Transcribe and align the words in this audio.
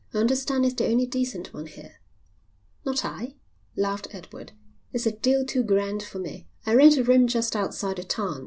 "I 0.15 0.17
understand 0.17 0.65
it's 0.65 0.73
the 0.73 0.87
only 0.87 1.05
decent 1.05 1.53
one 1.53 1.67
here." 1.67 1.99
"Not 2.83 3.05
I," 3.05 3.35
laughed 3.75 4.07
Edward. 4.09 4.53
"It's 4.91 5.05
a 5.05 5.11
deal 5.11 5.45
too 5.45 5.61
grand 5.61 6.01
for 6.01 6.17
me. 6.17 6.47
I 6.65 6.73
rent 6.73 6.97
a 6.97 7.03
room 7.03 7.27
just 7.27 7.55
outside 7.55 7.97
the 7.97 8.03
town. 8.03 8.39